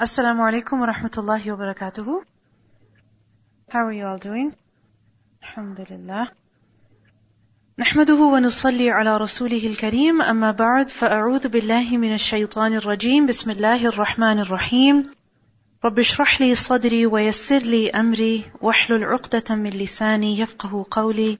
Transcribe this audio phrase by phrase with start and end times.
[0.00, 2.22] Assalamu alaikum wa rahmatullahi wa barakatuhu.
[3.68, 4.52] How are you all doing?
[5.42, 6.28] Alhamdulillah.
[7.78, 10.22] نحمده ونصلي على رسوله الكريم.
[10.22, 13.26] أما بعد فأعوذ بالله من الشيطان الرجيم.
[13.26, 15.10] بسم الله الرحمن الرحيم.
[15.84, 18.44] رب اشرح لي صدري ويسر لي أمري.
[18.62, 21.38] واحلل عقدة من لساني يفقه قولي.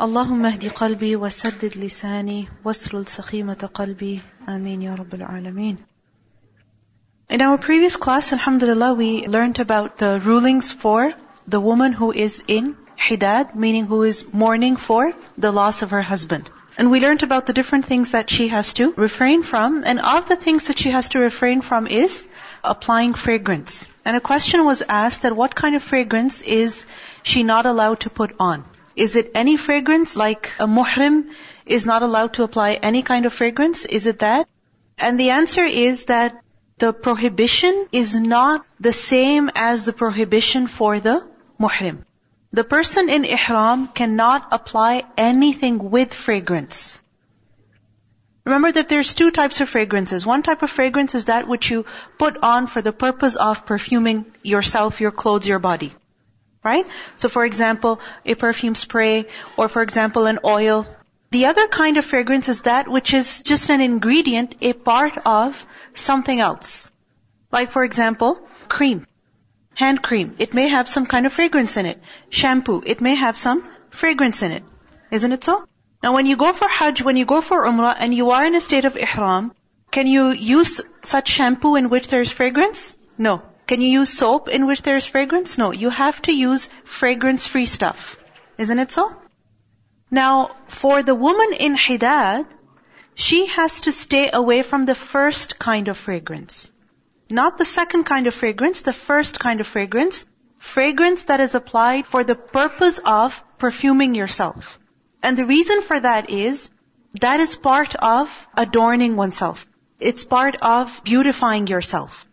[0.00, 2.48] اللهم اهد قلبي وسدد لساني.
[2.64, 4.20] واسلل سخيمة قلبي.
[4.48, 5.89] آمين يا رب العالمين.
[7.30, 11.12] In our previous class, Alhamdulillah, we learned about the rulings for
[11.46, 16.02] the woman who is in hidad, meaning who is mourning for the loss of her
[16.02, 16.50] husband.
[16.76, 19.84] And we learned about the different things that she has to refrain from.
[19.84, 22.26] And of the things that she has to refrain from is
[22.64, 23.86] applying fragrance.
[24.04, 26.88] And a question was asked that what kind of fragrance is
[27.22, 28.64] she not allowed to put on?
[28.96, 31.26] Is it any fragrance like a muhrim
[31.64, 33.84] is not allowed to apply any kind of fragrance?
[33.84, 34.48] Is it that?
[34.98, 36.42] And the answer is that
[36.80, 41.16] the prohibition is not the same as the prohibition for the
[41.60, 41.98] muhrim.
[42.52, 47.00] The person in ihram cannot apply anything with fragrance.
[48.44, 50.26] Remember that there's two types of fragrances.
[50.26, 51.84] One type of fragrance is that which you
[52.18, 55.94] put on for the purpose of perfuming yourself, your clothes, your body.
[56.64, 56.86] Right?
[57.18, 59.26] So for example, a perfume spray,
[59.56, 60.86] or for example, an oil.
[61.32, 65.64] The other kind of fragrance is that which is just an ingredient, a part of
[65.94, 66.90] something else.
[67.52, 69.06] Like for example, cream.
[69.74, 70.34] Hand cream.
[70.38, 72.02] It may have some kind of fragrance in it.
[72.30, 72.82] Shampoo.
[72.84, 74.64] It may have some fragrance in it.
[75.12, 75.64] Isn't it so?
[76.02, 78.56] Now when you go for Hajj, when you go for Umrah, and you are in
[78.56, 79.52] a state of Ihram,
[79.92, 82.94] can you use such shampoo in which there is fragrance?
[83.18, 83.42] No.
[83.68, 85.56] Can you use soap in which there is fragrance?
[85.58, 85.70] No.
[85.70, 88.16] You have to use fragrance-free stuff.
[88.58, 89.14] Isn't it so?
[90.10, 92.46] Now, for the woman in Hidad,
[93.14, 96.72] she has to stay away from the first kind of fragrance.
[97.28, 100.26] Not the second kind of fragrance, the first kind of fragrance.
[100.58, 104.78] Fragrance that is applied for the purpose of perfuming yourself.
[105.22, 106.70] And the reason for that is,
[107.20, 109.66] that is part of adorning oneself.
[110.00, 112.26] It's part of beautifying yourself.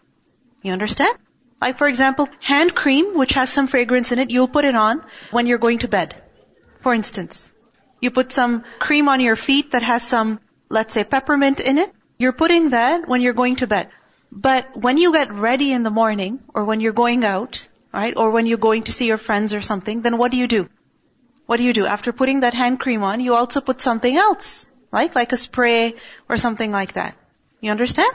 [0.64, 1.16] You understand?
[1.62, 5.04] Like for example, hand cream, which has some fragrance in it, you'll put it on
[5.32, 6.22] when you're going to bed.
[6.82, 7.54] For instance.
[8.00, 11.92] You put some cream on your feet that has some, let's say, peppermint in it.
[12.20, 13.90] You're putting that when you're going to bed.
[14.32, 18.32] But when you get ready in the morning, or when you're going out, right, or
[18.32, 20.70] when you're going to see your friends or something, then what do you do?
[21.46, 21.86] What do you do?
[21.86, 25.14] After putting that hand cream on, you also put something else, right?
[25.16, 25.96] Like a spray
[26.28, 27.16] or something like that.
[27.62, 28.12] You understand?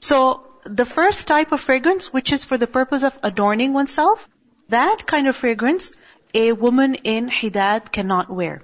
[0.00, 4.28] So, the first type of fragrance, which is for the purpose of adorning oneself,
[4.68, 5.92] that kind of fragrance,
[6.34, 8.62] a woman in hidad cannot wear.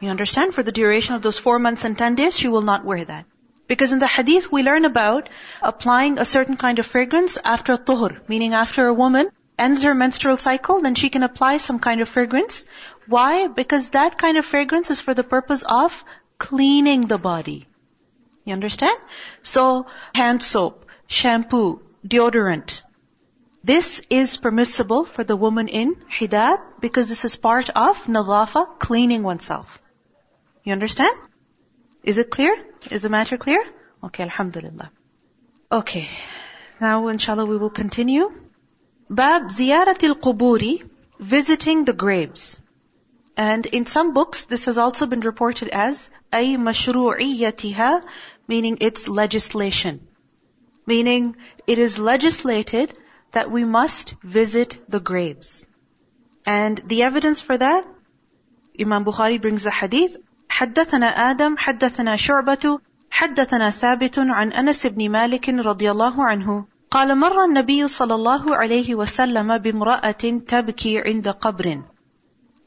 [0.00, 0.54] You understand?
[0.54, 3.24] For the duration of those four months and ten days, she will not wear that.
[3.66, 5.28] Because in the hadith, we learn about
[5.62, 10.36] applying a certain kind of fragrance after tuhur, meaning after a woman ends her menstrual
[10.36, 12.66] cycle, then she can apply some kind of fragrance.
[13.06, 13.46] Why?
[13.46, 16.04] Because that kind of fragrance is for the purpose of
[16.38, 17.66] cleaning the body.
[18.44, 18.98] You understand?
[19.42, 22.82] So, hand soap, shampoo, deodorant.
[23.64, 29.22] This is permissible for the woman in hidad because this is part of nadafa, cleaning
[29.24, 29.80] oneself.
[30.66, 31.16] You understand?
[32.02, 32.52] Is it clear?
[32.90, 33.64] Is the matter clear?
[34.02, 34.90] Okay, alhamdulillah.
[35.70, 36.08] Okay.
[36.80, 38.32] Now, inshallah, we will continue.
[39.08, 40.82] Bab ziyaratil quburi,
[41.20, 42.58] visiting the graves.
[43.36, 48.02] And in some books, this has also been reported as ay mashru'iyyatiha,
[48.48, 50.00] meaning its legislation.
[50.84, 51.36] Meaning,
[51.68, 52.92] it is legislated
[53.30, 55.68] that we must visit the graves.
[56.44, 57.86] And the evidence for that,
[58.80, 60.16] Imam Bukhari brings a hadith,
[60.49, 62.79] حدثنا آدم حدثنا شعبة
[63.11, 68.95] حدثنا ثابت عن أنس بن مالك رضي الله عنه قال مر النبي صلى الله عليه
[68.95, 71.83] وسلم بامرأة تبكي عند قبر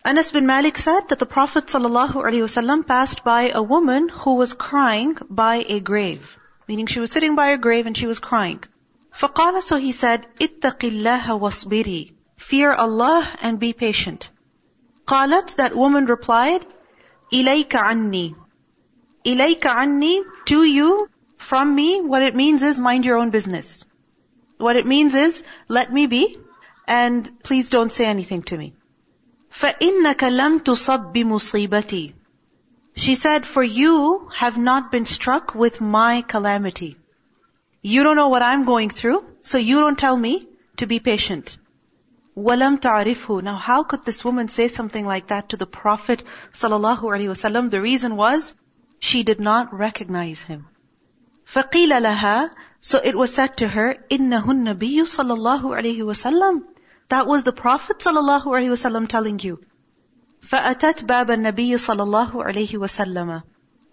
[0.06, 5.16] Anas bin Malik said that the Prophet ﷺ passed by a woman who was crying
[5.30, 6.36] by a grave.
[6.68, 8.62] Meaning she was sitting by a grave and she was crying.
[9.18, 12.12] فقال so he said, اتق الله واصبري.
[12.36, 14.28] Fear Allah and be patient.
[15.06, 16.66] قالت, that woman replied,
[17.32, 18.34] إليك عني.
[19.26, 23.84] إليك عني, to you, from me, what it means is mind your own business.
[24.58, 26.38] What it means is, let me be,
[26.86, 28.74] and please don't say anything to me.
[29.52, 32.12] فَإِنَّكَ لَمْ تُصَبْ بِمُصِيبَتِي
[32.96, 36.96] She said, for you have not been struck with my calamity.
[37.82, 41.56] You don't know what I'm going through, so you don't tell me to be patient.
[42.41, 47.69] Now how could this woman say something like that to the Prophet ﷺ?
[47.69, 48.53] The reason was,
[48.99, 50.67] she did not recognize him.
[51.45, 52.49] فَقِيلَ لَهَا
[52.79, 56.63] So it was said to her, إِنَّهُ النَّبِيُّ صَلَى اللَّهُ عَلَيْهِ وَسَلَّمُ
[57.09, 59.59] That was the Prophet ﷺ telling you.
[60.41, 63.43] فَأَتَتْ بَابَ النَّبِيِّ صَلَى اللَّهُ عَلَيْهِ وَسَلَّمَ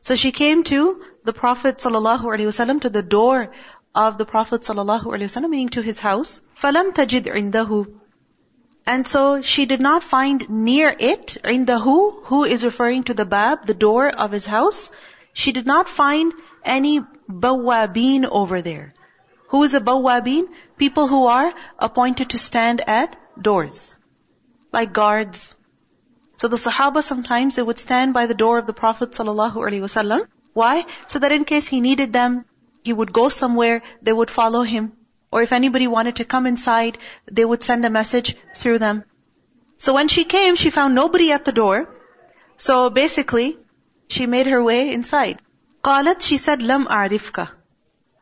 [0.02, 3.50] So she came to the Prophet ﷺ, to the door
[3.92, 6.40] of the Prophet ﷺ, meaning to his house.
[6.62, 8.05] فَلَمْ تَجِدْ عِنْدَهُ
[8.86, 13.14] and so she did not find near it, in the who, who is referring to
[13.14, 14.90] the bab, the door of his house.
[15.32, 16.32] She did not find
[16.64, 18.94] any bawabin over there.
[19.48, 20.48] Who is a bawabin?
[20.76, 23.98] People who are appointed to stand at doors.
[24.72, 25.56] Like guards.
[26.36, 30.26] So the Sahaba sometimes they would stand by the door of the Prophet ﷺ.
[30.52, 30.84] Why?
[31.08, 32.44] So that in case he needed them,
[32.84, 34.92] he would go somewhere, they would follow him
[35.35, 36.97] Or if anybody wanted to come inside,
[37.31, 39.03] they would send a message through them.
[39.77, 41.89] So when she came, she found nobody at the door.
[42.57, 43.57] So basically,
[44.09, 45.41] she made her way inside.
[45.83, 47.47] قالت, she said, لم أعرفك.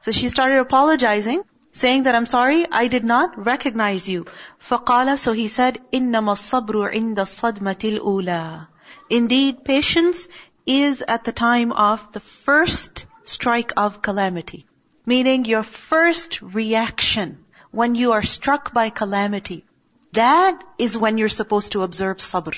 [0.01, 1.41] So she started apologizing,
[1.73, 4.25] saying that I'm sorry, I did not recognize you.
[4.59, 8.67] فقال, so he said, إنما الصبر عند الصدمة الأولى.
[9.09, 10.27] Indeed, patience
[10.65, 14.65] is at the time of the first strike of calamity.
[15.06, 19.64] Meaning your first reaction when you are struck by calamity.
[20.12, 22.54] That is when you're supposed to observe sabr.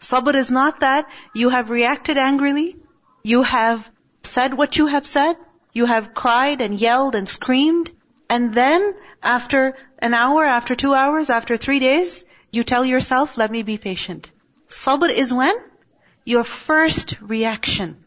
[0.00, 2.76] Sabr is not that you have reacted angrily,
[3.22, 3.90] you have
[4.22, 5.36] said what you have said,
[5.72, 7.90] you have cried and yelled and screamed,
[8.28, 13.50] and then after an hour, after two hours, after three days, you tell yourself, let
[13.50, 14.30] me be patient.
[14.68, 15.54] Sabr is when?
[16.24, 18.04] Your first reaction.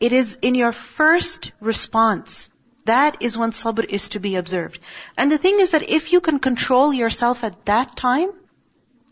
[0.00, 2.48] It is in your first response.
[2.84, 4.80] That is when sabr is to be observed.
[5.16, 8.30] And the thing is that if you can control yourself at that time,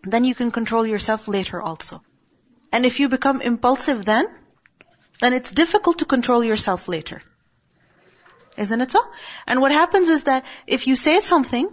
[0.04, 2.02] then you can control yourself later also.
[2.70, 4.26] And if you become impulsive then,
[5.20, 7.22] then it's difficult to control yourself later.
[8.56, 9.00] Isn't it so?
[9.46, 11.68] And what happens is that if you say something,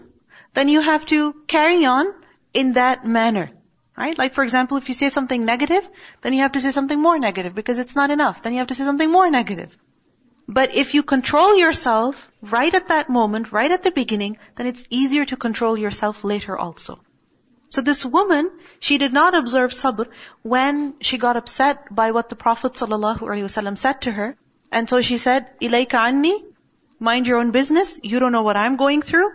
[0.53, 2.13] then you have to carry on
[2.53, 3.51] in that manner.
[3.97, 4.17] Right?
[4.17, 5.87] Like for example, if you say something negative,
[6.21, 8.41] then you have to say something more negative because it's not enough.
[8.41, 9.75] Then you have to say something more negative.
[10.51, 14.83] But if you control yourself right at that moment, right at the beginning, then it's
[14.89, 16.99] easier to control yourself later also.
[17.69, 18.49] So this woman,
[18.79, 20.07] she did not observe sabr
[20.41, 24.35] when she got upset by what the Prophet ﷺ said to her.
[24.71, 26.43] And so she said, Ilayka anni,
[26.99, 29.31] mind your own business, you don't know what I'm going through.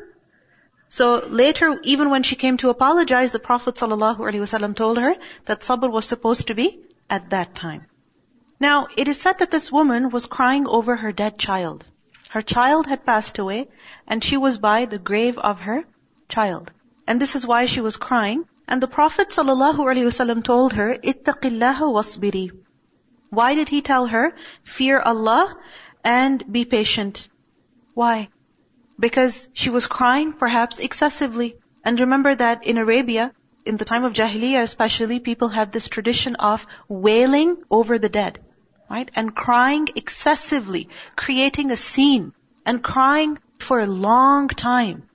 [0.88, 5.14] So later, even when she came to apologize, the Prophet ﷺ told her
[5.44, 7.86] that sabr was supposed to be at that time.
[8.64, 11.84] Now, it is said that this woman was crying over her dead child.
[12.30, 13.68] Her child had passed away
[14.06, 15.84] and she was by the grave of her
[16.30, 16.70] child.
[17.06, 18.44] And this is why she was crying.
[18.66, 22.52] And the Prophet ﷺ told her, ittaqillaha wasbiri.
[23.28, 25.58] Why did he tell her, fear Allah
[26.02, 27.28] and be patient?
[27.92, 28.30] Why?
[28.98, 31.56] Because she was crying perhaps excessively.
[31.84, 33.30] And remember that in Arabia,
[33.66, 38.40] in the time of Jahiliyyah especially, people had this tradition of wailing over the dead.
[38.90, 39.10] Right?
[39.14, 42.32] And crying excessively, creating a scene,
[42.66, 45.08] and crying for a long time.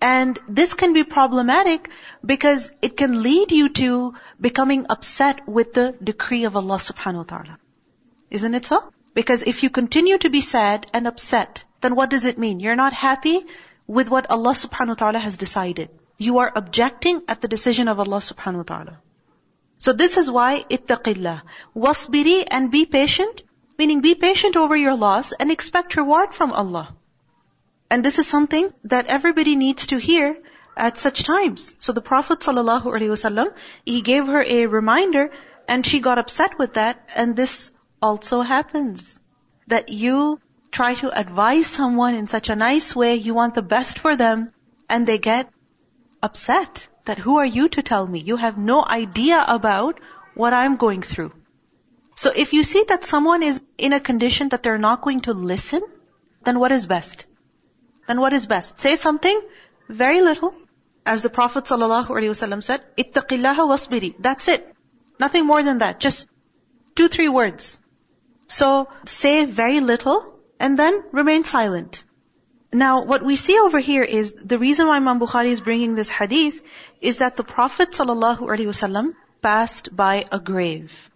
[0.00, 1.90] And this can be problematic
[2.24, 7.22] because it can lead you to becoming upset with the decree of Allah subhanahu wa
[7.24, 7.58] ta'ala.
[8.30, 8.80] Isn't it so?
[9.12, 12.60] Because if you continue to be sad and upset, then what does it mean?
[12.60, 13.44] You're not happy
[13.86, 15.90] with what Allah subhanahu wa ta'ala has decided.
[16.16, 18.98] You are objecting at the decision of Allah subhanahu wa ta'ala.
[19.84, 21.40] So this is why ittaqillah.
[21.74, 23.42] Wasbiri and be patient,
[23.78, 26.94] meaning be patient over your loss and expect reward from Allah.
[27.90, 30.36] And this is something that everybody needs to hear
[30.76, 31.74] at such times.
[31.78, 33.54] So the Prophet ﷺ,
[33.86, 35.30] he gave her a reminder
[35.66, 37.72] and she got upset with that and this
[38.02, 39.18] also happens.
[39.68, 43.98] That you try to advise someone in such a nice way, you want the best
[43.98, 44.52] for them,
[44.90, 45.48] and they get
[46.22, 48.20] upset that who are you to tell me?
[48.20, 49.98] You have no idea about
[50.34, 51.32] what I'm going through.
[52.14, 55.32] So if you see that someone is in a condition that they're not going to
[55.32, 55.82] listen,
[56.44, 57.26] then what is best?
[58.06, 58.78] Then what is best?
[58.78, 59.40] Say something
[59.88, 60.54] very little,
[61.04, 64.14] as the Prophet ﷺ said, ittaqillaha wasbiri.
[64.28, 64.72] That's it.
[65.18, 65.98] Nothing more than that.
[65.98, 66.28] Just
[66.94, 67.80] two, three words.
[68.46, 72.04] So say very little and then remain silent.
[72.72, 76.08] Now, what we see over here is the reason why Imam Bukhari is bringing this
[76.08, 76.60] hadith
[77.00, 81.10] is that the Prophet ﷺ passed by a grave.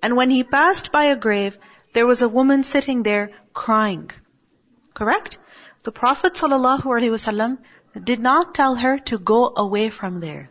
[0.00, 1.58] And when he passed by a grave,
[1.94, 4.12] there was a woman sitting there crying.
[4.94, 5.38] Correct?
[5.82, 7.58] The Prophet ﷺ
[8.04, 10.50] did not tell her to go away from there,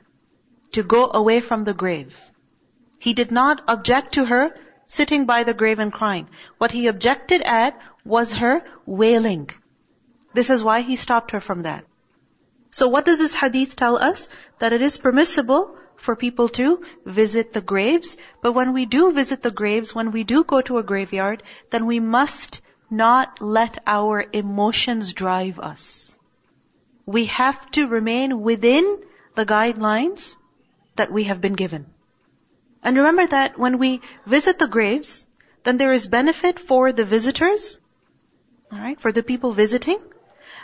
[0.73, 2.19] to go away from the grave.
[2.99, 4.55] He did not object to her
[4.87, 6.27] sitting by the grave and crying.
[6.57, 9.49] What he objected at was her wailing
[10.33, 11.85] This is why he stopped her from that.
[12.71, 14.29] So what does this hadith tell us?
[14.59, 18.17] That it is permissible for people to visit the graves.
[18.41, 21.85] But when we do visit the graves, when we do go to a graveyard, then
[21.85, 26.17] we must not let our emotions drive us.
[27.05, 29.03] We have to remain within
[29.35, 30.35] the guidelines
[30.95, 31.85] that we have been given.
[32.83, 35.25] And remember that when we visit the graves,
[35.63, 37.79] then there is benefit for the visitors,
[38.71, 39.99] alright, for the people visiting,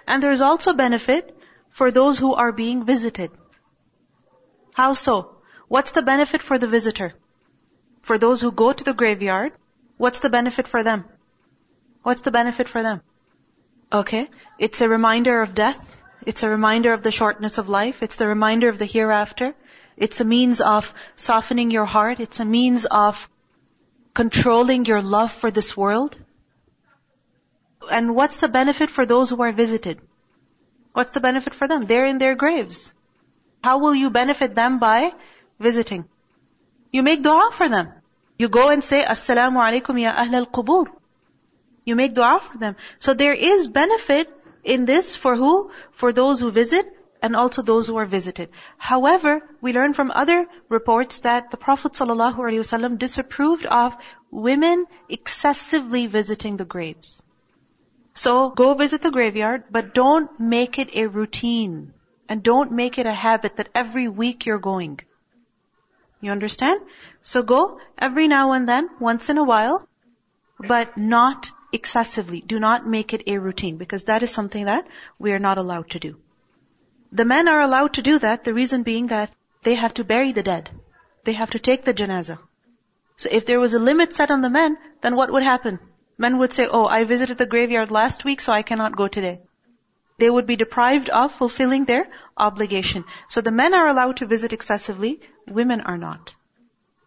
[0.08, 1.38] and there is also benefit
[1.70, 3.32] for those who are being visited.
[4.74, 5.36] How so?
[5.68, 7.13] What's the benefit for the visitor?
[8.01, 9.53] For those who go to the graveyard,
[9.98, 11.06] what's the benefit for them?
[12.03, 13.01] What's the benefit for them?
[13.91, 16.01] Okay, it's a reminder of death.
[16.25, 18.01] It's a reminder of the shortness of life.
[18.03, 19.53] It's the reminder of the hereafter.
[19.98, 22.20] It's a means of softening your heart.
[22.20, 23.29] It's a means of
[24.13, 26.15] controlling your love for this world.
[27.89, 30.00] And what's the benefit for those who are visited?
[30.93, 31.86] What's the benefit for them?
[31.86, 32.93] They're in their graves.
[33.63, 35.13] How will you benefit them by
[35.60, 36.05] visiting?
[36.91, 37.91] You make dua for them.
[38.38, 40.86] You go and say, Assalamu alaikum ya ahl al-qubur.
[41.86, 42.75] You make dua for them.
[43.00, 44.29] So there is benefit
[44.63, 45.72] in this for who?
[45.91, 48.50] For those who visit and also those who are visited.
[48.77, 53.96] However, we learn from other reports that the Prophet ﷺ disapproved of
[54.31, 57.24] women excessively visiting the graves.
[58.19, 61.93] So go visit the graveyard, but don't make it a routine.
[62.27, 64.99] And don't make it a habit that every week you're going.
[66.19, 66.81] You understand?
[67.21, 69.88] So go every now and then, once in a while,
[70.59, 72.41] but not excessively.
[72.41, 75.89] Do not make it a routine because that is something that we are not allowed
[75.91, 76.17] to do.
[77.13, 79.31] The men are allowed to do that, the reason being that
[79.63, 80.69] they have to bury the dead.
[81.23, 82.39] They have to take the janazah.
[83.15, 85.79] So if there was a limit set on the men, then what would happen?
[86.18, 89.40] Men would say, oh, I visited the graveyard last week, so I cannot go today.
[90.18, 92.06] They would be deprived of fulfilling their
[92.37, 93.04] obligation.
[93.28, 96.34] So the men are allowed to visit excessively, women are not.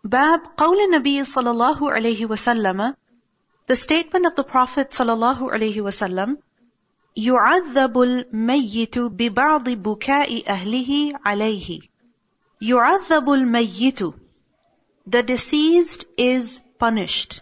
[0.03, 2.95] Bab قول النبي صلى الله عليه وسلم
[3.67, 6.37] The statement of the Prophet صلى الله عليه وسلم
[7.17, 11.79] يعذب الميت ببعض بكاء أهله عليه
[12.61, 14.13] يعذب الميت
[15.07, 17.41] The deceased is punished.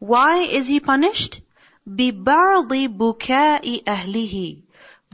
[0.00, 1.40] Why is he punished?
[1.86, 4.62] ببعض بكاء أهله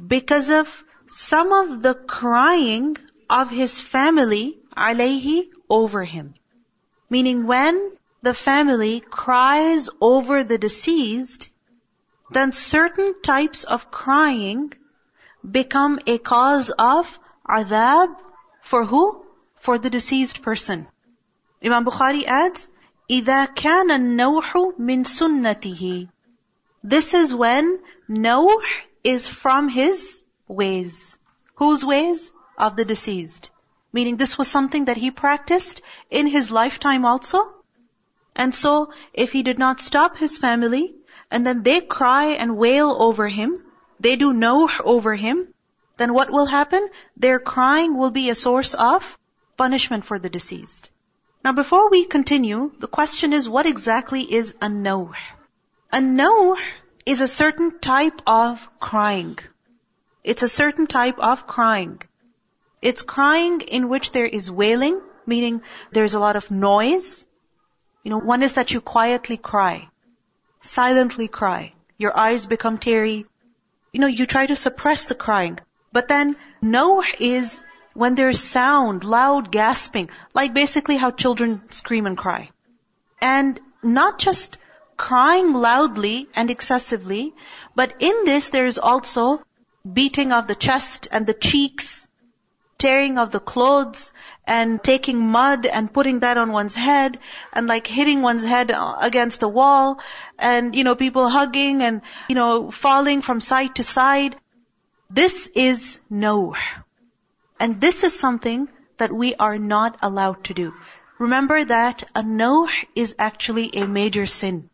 [0.06, 2.96] Because of some of the crying
[3.28, 6.34] of his family عليه over him.
[7.10, 11.48] Meaning when the family cries over the deceased,
[12.30, 14.72] then certain types of crying
[15.50, 18.14] become a cause of adhab
[18.60, 19.26] for who?
[19.56, 20.86] For the deceased person.
[21.64, 22.68] Imam Bukhari adds,
[23.09, 26.09] إذا كان النوح من سنته
[26.83, 28.61] This is when nawh
[29.03, 31.17] is from his ways.
[31.55, 32.31] Whose ways?
[32.57, 33.49] Of the deceased.
[33.93, 37.39] Meaning this was something that he practiced in his lifetime also.
[38.35, 40.93] And so, if he did not stop his family,
[41.31, 43.63] and then they cry and wail over him,
[43.99, 45.53] they do nawh over him,
[45.97, 46.89] then what will happen?
[47.15, 49.17] Their crying will be a source of
[49.55, 50.91] punishment for the deceased.
[51.43, 55.13] Now before we continue, the question is what exactly is a nawh?
[55.91, 56.55] A nawh
[57.05, 59.37] is a certain type of crying.
[60.23, 62.01] It's a certain type of crying.
[62.81, 67.25] It's crying in which there is wailing, meaning there's a lot of noise.
[68.03, 69.89] You know, one is that you quietly cry
[70.61, 71.73] silently cry.
[71.97, 73.25] Your eyes become teary.
[73.91, 75.59] You know, you try to suppress the crying.
[75.91, 77.63] But then, nawh is
[77.97, 82.51] when there's sound, loud gasping, like basically how children scream and cry.
[83.19, 84.59] And not just
[84.97, 87.33] crying loudly and excessively,
[87.75, 89.41] but in this there is also
[89.99, 92.07] beating of the chest and the cheeks,
[92.77, 94.11] tearing of the clothes,
[94.45, 97.17] and taking mud and putting that on one's head
[97.51, 99.99] and like hitting one's head against the wall
[100.37, 104.35] and, you know, people hugging and, you know, falling from side to side.
[105.09, 106.53] This is nawh.
[107.59, 110.73] And this is something that we are not allowed to do.
[111.19, 114.69] Remember that a nawh is actually a major sin.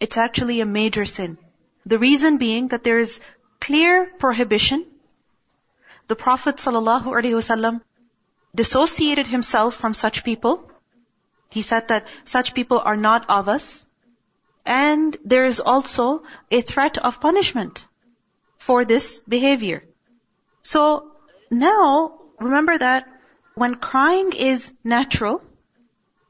[0.00, 1.38] It's actually a major sin.
[1.84, 3.20] The reason being that there is
[3.60, 4.86] clear prohibition.
[6.08, 7.80] The Prophet ﷺ
[8.54, 10.70] dissociated himself from such people.
[11.50, 13.86] He said that such people are not of us.
[14.64, 17.84] And there is also a threat of punishment
[18.58, 19.84] for this behavior.
[20.62, 21.12] So
[21.50, 23.06] now, remember that
[23.54, 25.42] when crying is natural,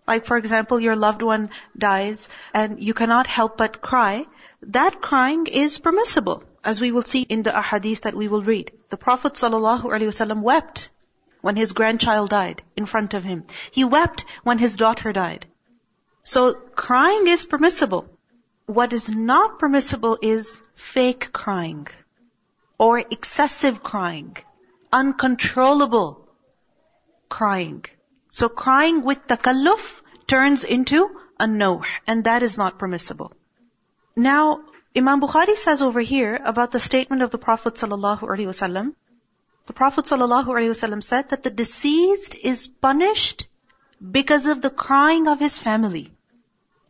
[0.06, 4.26] like for example, your loved one dies and you cannot help but cry,
[4.62, 6.42] that crying is permissible.
[6.64, 8.72] As we will see in the ahadith that we will read.
[8.90, 10.90] The Prophet ﷺ wept
[11.40, 13.44] when his grandchild died in front of him.
[13.70, 15.46] He wept when his daughter died.
[16.24, 18.08] So crying is permissible.
[18.66, 21.86] What is not permissible is fake crying
[22.78, 24.36] or excessive crying,
[24.92, 26.28] uncontrollable
[27.28, 27.84] crying.
[28.30, 33.32] So crying with takalluf turns into a nawh, and that is not permissible.
[34.14, 34.62] Now,
[34.96, 38.94] Imam Bukhari says over here about the statement of the Prophet wasallam.
[39.66, 43.46] The Prophet wasallam said that the deceased is punished
[44.18, 46.12] because of the crying of his family.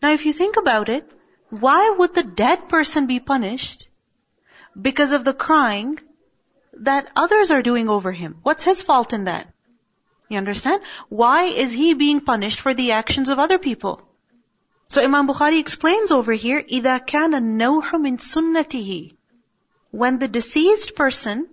[0.03, 1.11] Now, if you think about it,
[1.51, 3.89] why would the dead person be punished
[4.81, 5.99] because of the crying
[6.76, 8.38] that others are doing over him?
[8.44, 9.48] What's his fault in that?
[10.30, 10.82] You understand?
[11.10, 14.02] Why is he being punished for the actions of other people?
[14.88, 19.16] So Imam Bukhari explains over here, إِذَا كَانَ النَّوْحُ مِن سُنَّتِهِ
[19.92, 21.48] When the deceased person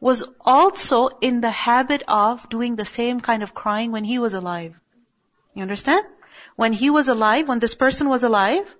[0.00, 4.34] was also in the habit of doing the same kind of crying when he was
[4.34, 4.74] alive.
[5.54, 6.04] You understand?
[6.56, 8.70] When he was alive, when this person was alive,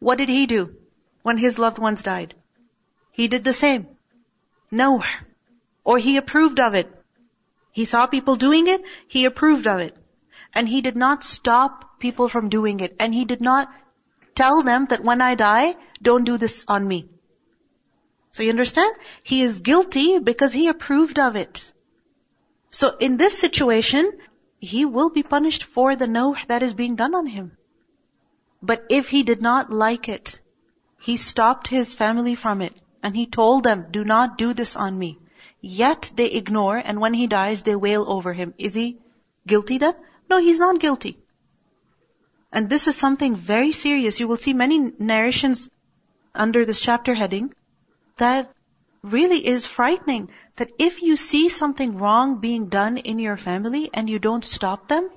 [0.00, 0.74] what did he do
[1.22, 2.34] when his loved ones died?
[3.12, 3.88] He did the same.
[4.81, 5.03] No.
[5.83, 6.91] Or he approved of it.
[7.71, 9.95] He saw people doing it, he approved of it.
[10.55, 12.95] And he did not stop people from doing it.
[12.99, 13.71] And he did not
[14.35, 17.07] tell them that when I die, don't do this on me.
[18.31, 18.95] So you understand?
[19.21, 21.71] He is guilty because he approved of it.
[22.71, 24.11] So in this situation,
[24.59, 27.51] he will be punished for the nawh that is being done on him.
[28.61, 30.39] But if he did not like it,
[30.99, 34.97] he stopped his family from it and he told them, do not do this on
[34.97, 35.19] me.
[35.59, 38.53] Yet they ignore and when he dies, they wail over him.
[38.57, 38.97] Is he
[39.45, 39.95] guilty then?
[40.29, 41.17] No, he's not guilty.
[42.51, 44.19] And this is something very serious.
[44.19, 45.69] You will see many narrations
[46.33, 47.53] under this chapter heading
[48.17, 48.51] that
[49.01, 50.29] really is frightening.
[50.55, 54.87] That if you see something wrong being done in your family and you don't stop
[54.87, 55.09] them,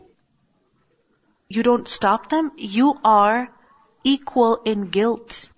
[1.49, 3.49] you don't stop them, you are
[4.03, 5.51] equal in guilt.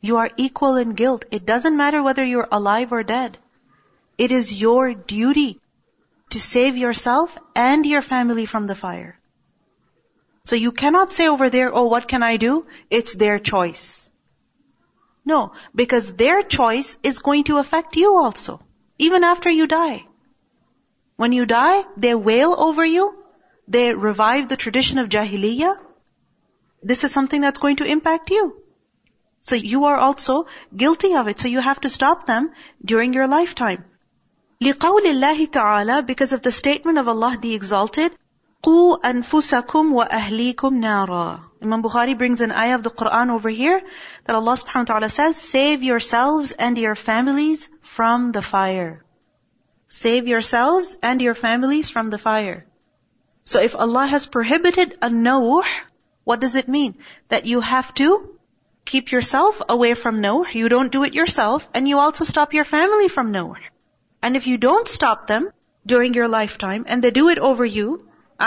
[0.00, 1.24] You are equal in guilt.
[1.30, 3.38] It doesn't matter whether you're alive or dead.
[4.16, 5.60] It is your duty
[6.30, 9.18] to save yourself and your family from the fire.
[10.44, 12.66] So you cannot say over there, oh, what can I do?
[12.90, 14.08] It's their choice.
[15.24, 18.60] No, because their choice is going to affect you also,
[18.98, 20.06] even after you die.
[21.16, 23.14] When you die, they wail over you,
[23.66, 25.76] they revive the tradition of Jahiliyyah.
[26.82, 28.62] This is something that's going to impact you.
[29.47, 32.51] So you are also guilty of it, so you have to stop them
[32.83, 33.83] during your lifetime.
[34.61, 38.11] لقول الله تعالى because of the statement of Allah the Exalted
[38.63, 43.81] قُوا أَنفُسَكُمْ وَأَهْلِيكُمْ نَارًا Imam Bukhari brings an ayah of the Quran over here
[44.25, 49.03] that Allah subhanahu wa ta'ala says, Save yourselves and your families from the fire.
[49.87, 52.65] Save yourselves and your families from the fire.
[53.43, 55.63] So if Allah has prohibited a no,
[56.23, 56.95] what does it mean?
[57.29, 58.36] That you have to
[58.92, 62.64] keep yourself away from nawh, you don't do it yourself, and you also stop your
[62.64, 63.56] family from nawh.
[64.22, 65.50] And if you don't stop them
[65.94, 67.88] during your lifetime, and they do it over you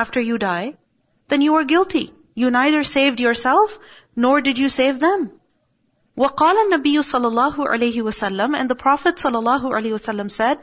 [0.04, 0.74] after you die,
[1.28, 2.06] then you are guilty.
[2.34, 3.78] You neither saved yourself,
[4.16, 5.30] nor did you save them.
[6.18, 10.60] وقال النبي صلى الله عليه وسلم and the Prophet صلى الله عليه وسلم said,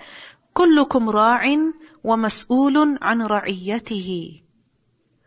[0.55, 1.73] كلكم راع
[2.05, 4.43] ومسؤول عن رعيته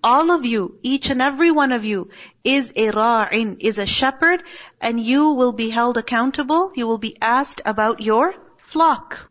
[0.03, 2.09] all of you, each and every one of you,
[2.43, 4.43] is a ra'in, is a shepherd,
[4.79, 9.29] and you will be held accountable, you will be asked about your flock.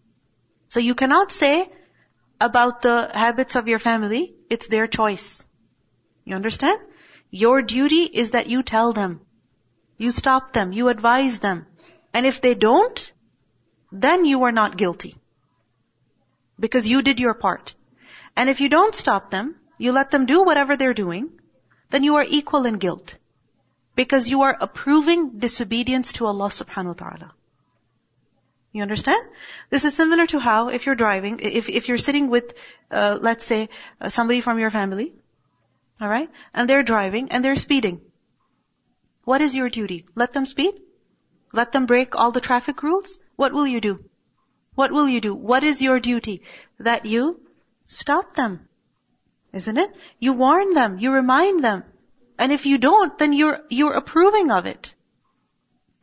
[0.69, 1.71] So you cannot say
[2.41, 5.45] about the habits of your family, it's their choice.
[6.25, 6.81] You understand?
[7.31, 9.21] Your duty is that you tell them.
[9.99, 11.67] You stop them, you advise them.
[12.15, 13.13] And if they don't,
[13.93, 15.17] then you are not guilty.
[16.59, 17.75] Because you did your part.
[18.37, 21.29] And if you don't stop them, you let them do whatever they're doing,
[21.89, 23.15] then you are equal in guilt.
[23.97, 27.33] Because you are approving disobedience to Allah subhanahu wa ta'ala.
[28.73, 29.27] You understand?
[29.71, 32.53] This is similar to how if you're driving, if, if you're sitting with,
[32.91, 33.69] uh, let's say,
[34.01, 35.13] uh, somebody from your family,
[36.01, 38.01] alright, and they're driving and they're speeding.
[39.25, 40.05] What is your duty?
[40.15, 40.75] Let them speed?
[41.53, 43.21] Let them break all the traffic rules?
[43.37, 43.99] What will you do?
[44.75, 45.35] What will you do?
[45.35, 46.43] What is your duty?
[46.79, 47.41] That you
[47.87, 48.67] stop them.
[49.54, 49.96] Isn't it?
[50.20, 51.84] You warn them, you remind them.
[52.38, 54.94] And if you don't, then you're, you're approving of it.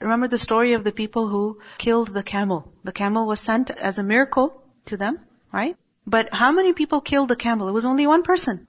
[0.01, 2.73] Remember the story of the people who killed the camel.
[2.83, 5.21] The camel was sent as a miracle to them,
[5.53, 5.77] right?
[6.07, 7.69] But how many people killed the camel?
[7.69, 8.67] It was only one person.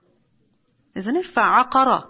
[0.94, 1.26] Isn't it?
[1.26, 2.08] فَعَقَرَ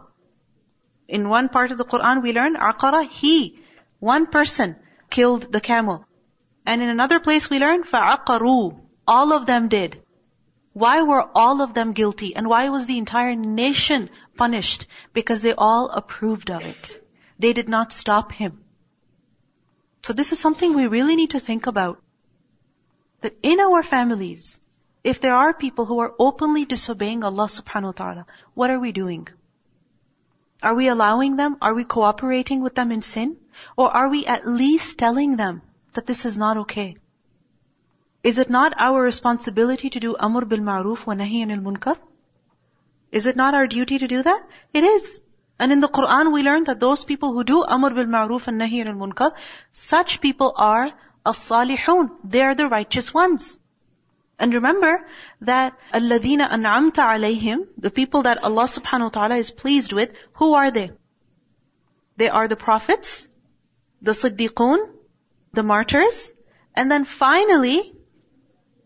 [1.08, 3.60] In one part of the Quran we learn, عَقَرَ, he,
[4.00, 4.76] one person,
[5.10, 6.06] killed the camel.
[6.66, 10.02] And in another place we learn, فَعَقَرُوا All of them did.
[10.79, 12.35] Why were all of them guilty?
[12.37, 14.87] And why was the entire nation punished?
[15.13, 17.05] Because they all approved of it.
[17.39, 18.61] They did not stop him.
[20.05, 22.01] So this is something we really need to think about.
[23.23, 24.61] That in our families,
[25.03, 28.93] if there are people who are openly disobeying Allah subhanahu wa ta'ala, what are we
[28.93, 29.27] doing?
[30.63, 31.57] Are we allowing them?
[31.61, 33.37] Are we cooperating with them in sin?
[33.77, 35.63] Or are we at least telling them
[35.95, 36.95] that this is not okay?
[38.23, 41.97] Is it not our responsibility to do amr bil ma'ruf wa nahi anil munkar?
[43.13, 44.43] Is it not our duty to do that?
[44.73, 45.21] It is.
[45.59, 48.61] And in the Quran we learn that those people who do amr bil ma'ruf and
[48.61, 49.33] nahi anil munkar,
[49.73, 50.91] such people are
[51.25, 52.11] as-salihun.
[52.25, 53.59] They are the righteous ones.
[54.39, 55.05] And remember
[55.41, 60.55] that alladhina an'amta alayhim, the people that Allah subhanahu wa ta'ala is pleased with, who
[60.55, 60.91] are they?
[62.17, 63.29] They are the prophets,
[64.03, 64.89] the siddiqun,
[65.53, 66.33] the martyrs,
[66.75, 67.95] and then finally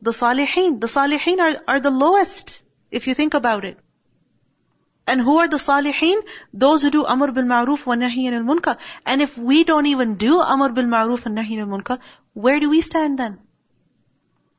[0.03, 0.81] the salihin.
[0.81, 2.61] The salihin are, are the lowest,
[2.91, 3.79] if you think about it.
[5.07, 6.21] And who are the salihin?
[6.53, 8.77] Those who do amr bil ma'ruf wa nahi al munkar.
[9.07, 11.99] And if we don't even do amr bil ma'ruf and nahi al munkar,
[12.35, 13.41] where do we stand then?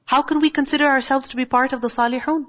[0.06, 2.46] How can we consider ourselves to be part of the salihun?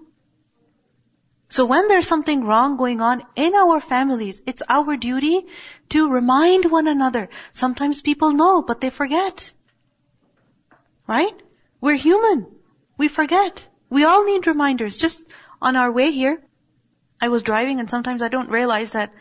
[1.49, 5.47] So when there's something wrong going on in our families, it's our duty
[5.91, 7.29] to remind one another.
[7.53, 9.53] Sometimes people know, but they forget.
[11.07, 11.43] Right?
[11.81, 12.47] We're human.
[12.97, 13.67] We forget.
[13.91, 14.99] We all need reminders.
[14.99, 15.23] Just
[15.61, 16.43] on our way here,
[17.21, 19.13] I was driving and sometimes I don't realize that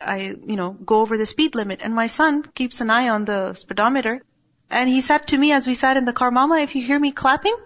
[0.00, 1.80] I, you know, go over the speed limit.
[1.82, 4.22] And my son keeps an eye on the speedometer.
[4.70, 6.98] And he said to me as we sat in the car, Mama, if you hear
[6.98, 7.56] me clapping,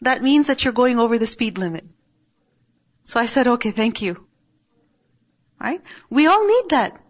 [0.00, 1.84] that means that you're going over the speed limit.
[3.04, 4.26] So I said, okay, thank you.
[5.60, 5.80] Right?
[6.10, 7.00] We all need that.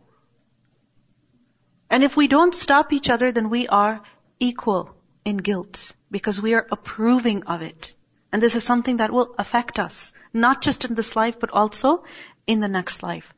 [1.91, 4.03] And if we don't stop each other, then we are
[4.41, 7.95] equal in guilt because we are approving of it.
[8.33, 12.05] And this is something that will affect us, not just in this life, but also
[12.47, 13.33] in the next life.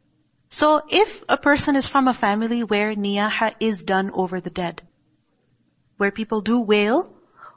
[0.48, 4.82] So if a person is from a family where niyaha is done over the dead,
[5.96, 7.12] where people do wail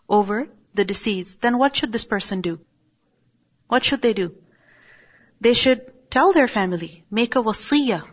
[0.07, 2.59] over the deceased, then what should this person do?
[3.67, 4.35] What should they do?
[5.39, 8.05] They should tell their family, make a wasiyah,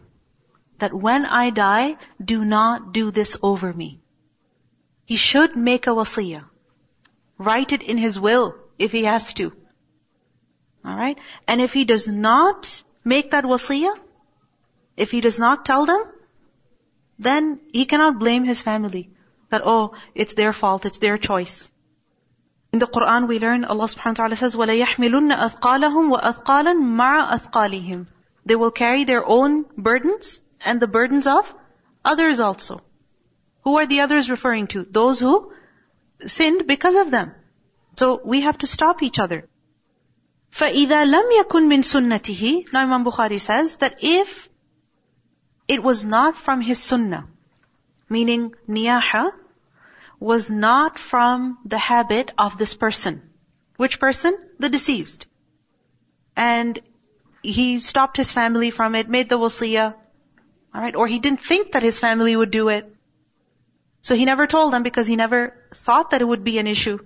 [0.79, 4.00] that when I die, do not do this over me.
[5.06, 6.46] He should make a wasiyah.
[7.38, 9.52] Write it in his will if he has to.
[10.86, 11.17] Alright?
[11.48, 13.96] And if he does not make that wasiyah,
[14.98, 16.04] if he does not tell them,
[17.20, 19.10] then he cannot blame his family.
[19.50, 21.70] That, oh, it's their fault, it's their choice.
[22.74, 28.08] In the Quran we learn, Allah subhanahu wa ta'ala says, وَلَيَحْمِلُنَّ أَثْقَالَهُمْ وَأَثْقَالًا مَعَ أَثْقَالِهِمْ
[28.46, 31.54] They will carry their own burdens and the burdens of
[32.06, 32.82] others also.
[33.65, 34.86] Who are the others referring to?
[34.89, 35.54] Those who
[36.26, 37.34] sinned because of them.
[37.98, 39.48] So we have to stop each other.
[40.52, 44.50] فَإِذَا لَمْ يَكُنْ مِنْ سُنَّتِهِ Now Imam Bukhari says that if
[45.67, 47.28] it was not from his sunnah,
[48.10, 49.32] meaning niyaha,
[50.20, 53.22] was not from the habit of this person.
[53.78, 54.38] Which person?
[54.60, 55.26] The deceased.
[56.36, 56.80] And
[57.41, 59.96] he stopped his family from it, made the wasiyah,
[60.76, 62.94] alright, or he didn't think that his family would do it.
[64.07, 66.99] So he never told them because he never thought that it would be an issue.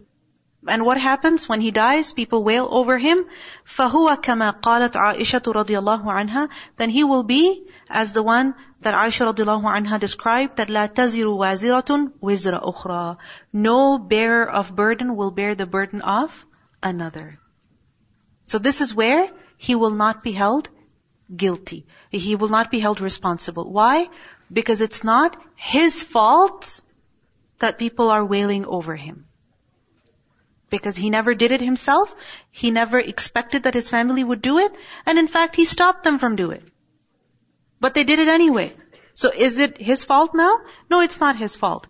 [0.69, 2.13] And what happens when he dies?
[2.13, 3.25] People wail over him.
[3.75, 8.93] فَهُوَ كَمَا قَالَتْ عَائِشَةُ رَضِيَ اللَّهُ عَنْهَا Then he will be as the one that
[8.93, 13.17] Aisha radiallahu anha described that لَا تَزِرُ وَازِرَةٌ وِزْرَ أُخْرَى
[13.55, 16.45] No bearer of burden will bear the burden of
[16.83, 17.41] another.
[18.45, 20.69] So this is where he will not be held
[21.35, 21.87] guilty.
[22.11, 23.73] He will not be held responsible.
[23.73, 24.11] Why?
[24.53, 26.83] Because it's not his fault
[27.60, 29.26] that people are wailing over him.
[30.70, 32.14] Because he never did it himself,
[32.52, 34.74] he never expected that his family would do it,
[35.06, 36.72] and in fact he stopped them from doing it.
[37.80, 38.76] But they did it anyway.
[39.14, 40.60] So is it his fault now?
[40.90, 41.88] No, it's not his fault.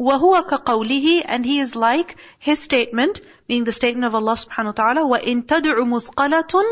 [0.00, 4.72] وَهُوَ كَقَوْلِهِ And he is like his statement, being the statement of Allah subhanahu wa
[4.72, 6.64] ta'ala, وَإِن تَدْعُ مُثْقَلَةٌ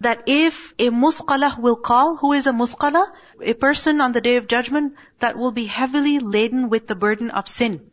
[0.00, 3.06] that if a musqalah will call, who is a musqalah?
[3.42, 7.30] A person on the day of judgment that will be heavily laden with the burden
[7.30, 7.90] of sin.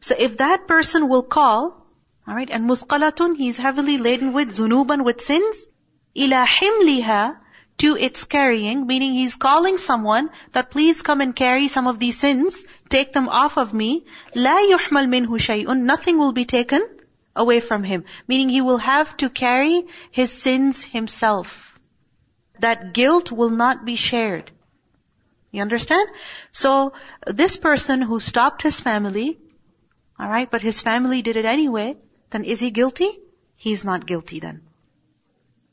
[0.00, 1.86] So if that person will call,
[2.28, 5.66] alright, and musqalatun, he's heavily laden with zunuban, with sins,
[6.16, 7.36] ila himliha,
[7.78, 12.18] to its carrying, meaning he's calling someone that please come and carry some of these
[12.18, 16.82] sins, take them off of me, la yuhmal minhu shay'un, nothing will be taken
[17.35, 18.03] away from him.
[18.27, 21.79] Meaning he will have to carry his sins himself.
[22.59, 24.51] That guilt will not be shared.
[25.51, 26.09] You understand?
[26.51, 26.93] So,
[27.25, 29.39] this person who stopped his family,
[30.19, 31.97] alright, but his family did it anyway,
[32.31, 33.11] then is he guilty?
[33.55, 34.61] He's not guilty then.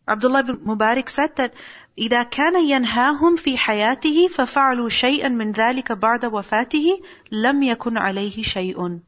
[0.07, 1.55] Abdullah ibn Mubarak said that
[1.99, 9.01] إذا كان ينهاهم في حياته ففعلوا شيئا من ذلك بعد وفاته لم يكن عليه شيء.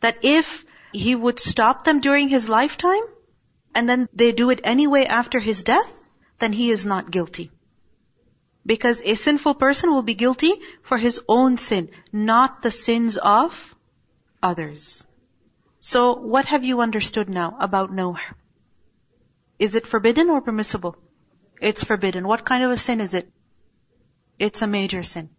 [0.00, 0.64] That if
[0.95, 3.03] he would stop them during his lifetime,
[3.73, 6.03] and then they do it anyway after his death,
[6.39, 7.51] then he is not guilty.
[8.65, 10.53] Because a sinful person will be guilty
[10.83, 13.75] for his own sin, not the sins of
[14.41, 15.05] others.
[15.79, 18.17] So what have you understood now about nawh?
[19.59, 20.95] Is it forbidden or permissible?
[21.61, 22.27] It's forbidden.
[22.27, 23.29] What kind of a sin is it?
[24.39, 25.29] It's a major sin.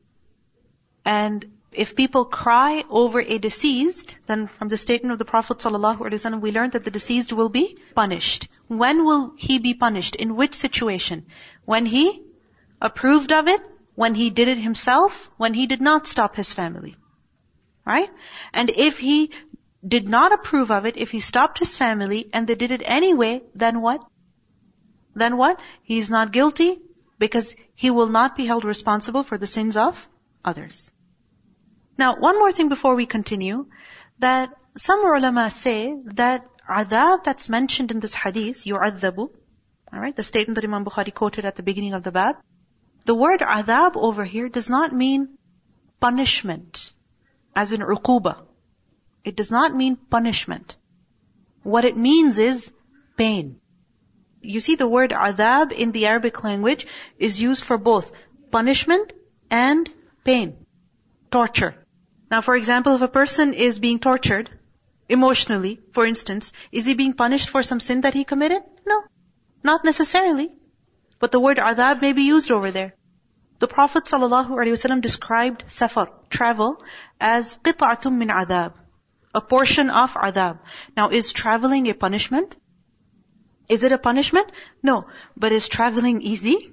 [1.05, 6.41] And if people cry over a deceased, then from the statement of the Prophet ﷺ,
[6.41, 8.49] we learn that the deceased will be punished.
[8.69, 10.17] When will he be punished?
[10.17, 11.27] In which situation?
[11.65, 12.23] When he
[12.81, 13.61] approved of it?
[13.95, 15.31] When he did it himself?
[15.37, 16.97] When he did not stop his family?
[17.85, 18.11] Right?
[18.55, 19.31] And if he
[19.87, 23.43] did not approve of it, if he stopped his family and they did it anyway,
[23.55, 24.03] then what?
[25.15, 25.61] Then what?
[25.83, 26.79] He is not guilty
[27.19, 30.09] because he will not be held responsible for the sins of
[30.45, 30.91] others.
[31.99, 33.67] Now, one more thing before we continue,
[34.19, 39.31] that some ulama say that adab that's mentioned in this hadith, yu'adhabu,
[39.93, 42.37] alright, the statement that Imam Bukhari quoted at the beginning of the bab,
[43.05, 45.39] the word adab over here does not mean
[46.01, 46.91] punishment,
[47.55, 48.43] as in uquba.
[49.25, 50.77] It does not mean punishment.
[51.63, 52.73] What it means is
[53.17, 53.61] pain.
[54.43, 56.87] You see the word adab in the Arabic language
[57.19, 58.13] is used for both
[58.51, 59.13] punishment
[59.51, 59.91] and
[60.25, 60.67] pain,
[61.31, 61.75] torture.
[62.31, 64.51] Now, for example, if a person is being tortured
[65.09, 68.63] emotionally, for instance, is he being punished for some sin that he committed?
[68.85, 69.03] No.
[69.63, 70.51] Not necessarily.
[71.19, 72.95] But the word adab may be used over there.
[73.59, 76.83] The Prophet ﷺ described safar, travel,
[77.19, 78.75] as qita'atum min adab,
[79.35, 80.59] a portion of adab.
[80.97, 82.57] Now, is traveling a punishment?
[83.69, 84.51] Is it a punishment?
[84.83, 85.07] No.
[85.37, 86.73] But is traveling easy?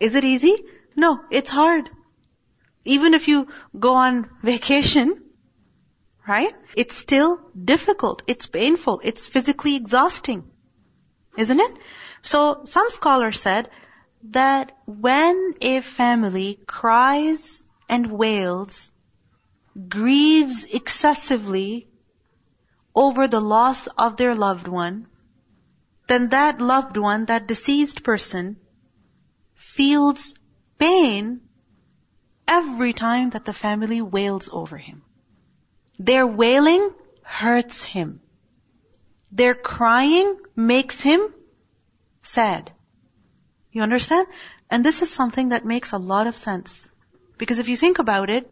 [0.00, 0.64] Is it easy?
[0.96, 1.90] No, it's hard.
[2.84, 5.22] Even if you go on vacation,
[6.26, 6.54] right?
[6.74, 7.40] It's still
[7.72, 8.22] difficult.
[8.26, 9.00] It's painful.
[9.04, 10.44] It's physically exhausting.
[11.36, 11.72] Isn't it?
[12.22, 13.68] So some scholars said
[14.30, 18.92] that when a family cries and wails,
[19.88, 21.88] grieves excessively
[22.94, 25.06] over the loss of their loved one,
[26.08, 28.56] then that loved one, that deceased person,
[29.54, 30.34] feels
[30.78, 31.40] pain
[32.50, 35.02] every time that the family wails over him.
[35.98, 36.90] Their wailing
[37.22, 38.20] hurts him.
[39.30, 41.32] Their crying makes him
[42.22, 42.72] sad.
[43.70, 44.26] You understand?
[44.68, 46.90] And this is something that makes a lot of sense.
[47.38, 48.50] Because if you think about it,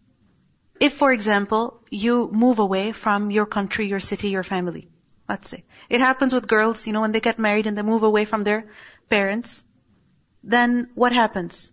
[0.79, 4.89] if for example, you move away from your country, your city, your family,
[5.29, 5.65] let's say.
[5.89, 8.45] It happens with girls, you know, when they get married and they move away from
[8.45, 8.71] their
[9.11, 9.65] parents,
[10.45, 11.73] then what happens?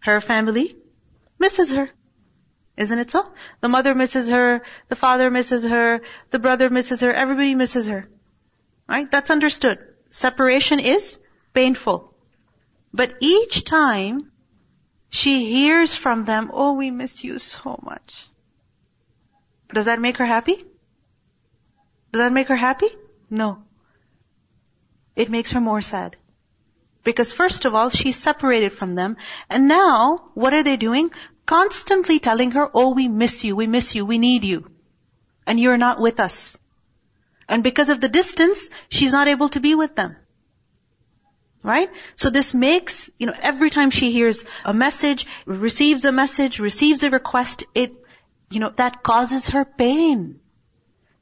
[0.00, 0.76] Her family
[1.42, 1.90] misses her.
[2.76, 3.22] Isn't it so?
[3.60, 6.00] The mother misses her, the father misses her,
[6.30, 8.08] the brother misses her, everybody misses her.
[8.88, 9.10] Right?
[9.10, 9.78] That's understood.
[10.10, 11.18] Separation is
[11.52, 12.14] painful.
[12.94, 14.30] But each time
[15.10, 18.26] she hears from them, oh, we miss you so much.
[19.74, 20.56] Does that make her happy?
[22.12, 22.88] Does that make her happy?
[23.30, 23.62] No.
[25.16, 26.16] It makes her more sad.
[27.04, 29.16] Because first of all, she's separated from them.
[29.50, 31.10] And now, what are they doing?
[31.46, 34.70] Constantly telling her, oh, we miss you, we miss you, we need you.
[35.46, 36.56] And you're not with us.
[37.48, 40.16] And because of the distance, she's not able to be with them.
[41.62, 41.90] Right?
[42.16, 47.02] So this makes, you know, every time she hears a message, receives a message, receives
[47.02, 47.92] a request, it,
[48.50, 50.40] you know, that causes her pain.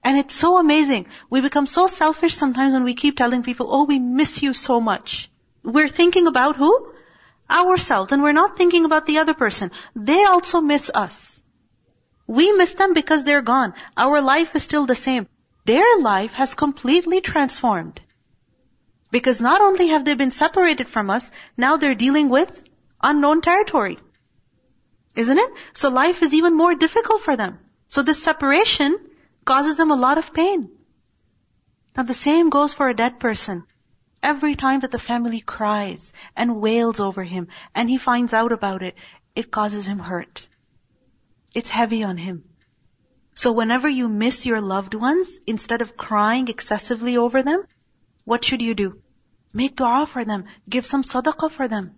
[0.02, 1.06] And it's so amazing.
[1.28, 4.80] We become so selfish sometimes when we keep telling people, oh, we miss you so
[4.80, 5.30] much.
[5.62, 6.89] We're thinking about who?
[7.50, 8.12] Ourselves.
[8.12, 9.72] And we're not thinking about the other person.
[9.94, 11.42] They also miss us.
[12.26, 13.74] We miss them because they're gone.
[13.96, 15.26] Our life is still the same.
[15.64, 18.00] Their life has completely transformed.
[19.10, 22.62] Because not only have they been separated from us, now they're dealing with
[23.02, 23.98] unknown territory.
[25.16, 25.50] Isn't it?
[25.72, 27.58] So life is even more difficult for them.
[27.88, 28.96] So this separation
[29.44, 30.70] causes them a lot of pain.
[31.96, 33.64] Now the same goes for a dead person.
[34.22, 38.82] Every time that the family cries and wails over him and he finds out about
[38.82, 38.94] it,
[39.34, 40.46] it causes him hurt.
[41.54, 42.44] It's heavy on him.
[43.34, 47.64] So whenever you miss your loved ones, instead of crying excessively over them,
[48.24, 49.00] what should you do?
[49.52, 50.44] Make dua for them.
[50.68, 51.96] Give some sadaqah for them.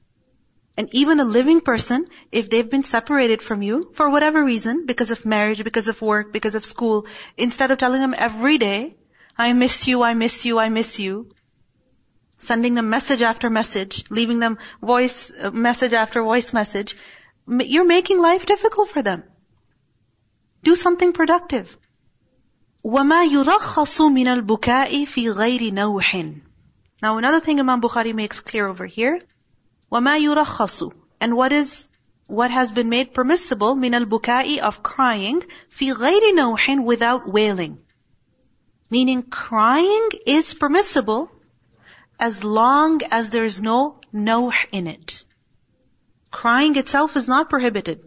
[0.76, 5.10] And even a living person, if they've been separated from you for whatever reason, because
[5.10, 7.06] of marriage, because of work, because of school,
[7.36, 8.96] instead of telling them every day,
[9.36, 11.32] I miss you, I miss you, I miss you,
[12.41, 16.95] sending them message after message, leaving them voice uh, message after voice message,
[17.47, 19.23] you're making life difficult for them.
[20.63, 21.75] Do something productive.
[22.83, 26.41] وَمَا يُرَخَّصُ مِنَ الْبُكَاءِ فِي غَيْرِ نَوْحٍ
[27.01, 29.19] Now another thing Imam Bukhari makes clear over here,
[29.91, 31.89] وَمَا يُرَخَّصُ And what is,
[32.27, 37.79] what has been made permissible min al-bukai of crying fi ghayri nawhin without wailing.
[38.89, 41.29] Meaning crying is permissible
[42.21, 45.23] as long as there is no nawh in it.
[46.31, 48.01] Crying itself is not prohibited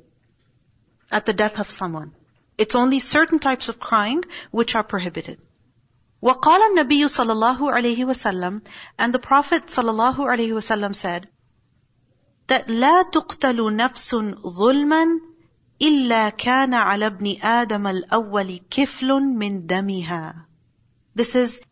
[1.10, 2.12] at the death of someone.
[2.58, 5.38] It's only certain types of crying which are prohibited.
[6.22, 8.62] وقال النبي صلى الله عليه وسلم
[8.98, 11.28] and the Prophet صلى الله عليه وسلم said
[12.48, 14.14] that لا تقتل نفس
[14.46, 15.06] ظلما
[15.82, 20.46] إلا كان على ابن آدم الأول كفل من دمها.
[21.14, 21.62] This is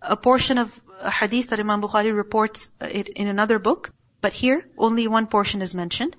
[0.00, 4.68] a portion of a hadith that Imam Bukhari reports it in another book, but here
[4.76, 6.16] only one portion is mentioned.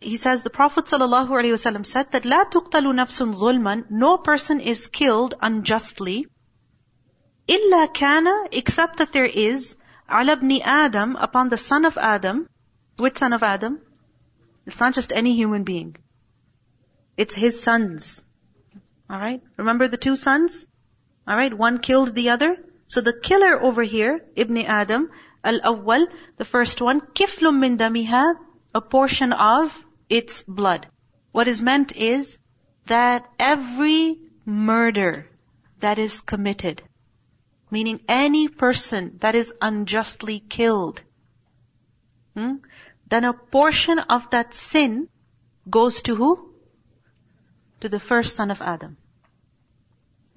[0.00, 5.34] He says the Prophet ﷺ said that لا تقتل نفس ظلما, no person is killed
[5.40, 6.26] unjustly,
[7.48, 9.76] إلا كان, except that there is,
[10.08, 12.48] على ابن Adam, upon the son of Adam,
[12.96, 13.80] which son of Adam?
[14.66, 15.96] It's not just any human being.
[17.16, 18.24] It's his sons.
[19.10, 19.42] Alright?
[19.56, 20.66] Remember the two sons?
[21.28, 21.54] Alright?
[21.54, 22.56] One killed the other.
[22.89, 25.11] So the killer over here, Ibn Adam,
[25.43, 28.33] al-awwal, the first one, kiflum min damiha,
[28.73, 29.77] a portion of
[30.09, 30.87] its blood.
[31.31, 32.39] What is meant is
[32.87, 35.27] that every murder
[35.81, 36.81] that is committed,
[37.69, 41.03] meaning any person that is unjustly killed,
[42.35, 42.55] hmm,
[43.07, 45.09] then a portion of that sin
[45.69, 46.53] goes to who?
[47.81, 48.97] To the first son of Adam.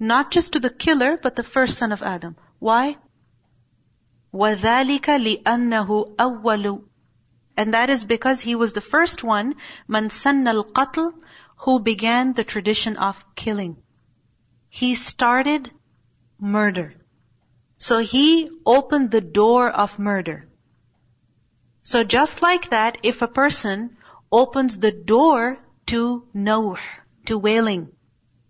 [0.03, 2.35] Not just to the killer, but the first son of Adam.
[2.59, 2.97] Why?
[4.33, 6.83] وَذَلِكَ لِأَنَّهُ أَوَّلُ
[7.55, 9.55] And that is because he was the first one,
[9.87, 11.13] مَنْ سَنَّ الْقَتْلِ
[11.59, 13.77] Who began the tradition of killing.
[14.67, 15.71] He started
[16.37, 16.95] murder.
[17.77, 20.49] So he opened the door of murder.
[21.83, 23.95] So just like that, if a person
[24.29, 26.81] opens the door to nawh,
[27.27, 27.93] to wailing,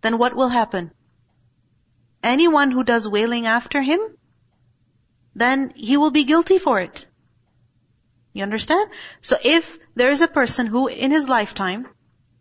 [0.02, 0.92] then what will happen?
[2.24, 4.00] Anyone who does wailing after him,
[5.36, 7.06] then he will be guilty for it.
[8.32, 8.90] You understand?
[9.22, 11.88] So if there is a person who in his lifetime,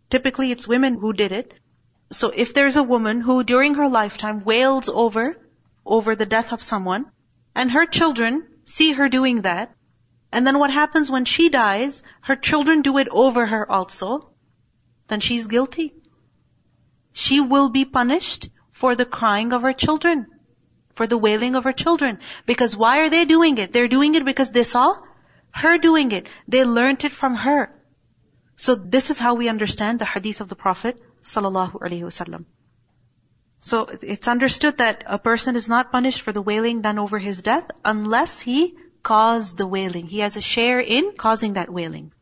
[0.08, 1.52] typically it's women who did it.
[2.10, 5.36] So if there's a woman who during her lifetime wails over,
[5.84, 7.06] over the death of someone,
[7.54, 9.74] and her children see her doing that,
[10.30, 14.30] and then what happens when she dies, her children do it over her also,
[15.08, 15.92] then she's guilty.
[17.12, 18.48] She will be punished
[18.82, 20.26] for the crying of her children,
[21.00, 22.18] for the wailing of her children.
[22.46, 23.72] Because why are they doing it?
[23.72, 24.88] They're doing it because they saw
[25.62, 26.28] her doing it.
[26.48, 27.60] They learnt it from her.
[28.56, 32.44] So this is how we understand the hadith of the Prophet sallallahu alaihi wasallam.
[33.70, 33.82] So
[34.14, 37.70] it's understood that a person is not punished for the wailing done over his death
[37.84, 38.58] unless he
[39.02, 40.08] caused the wailing.
[40.08, 42.12] He has a share in causing that wailing.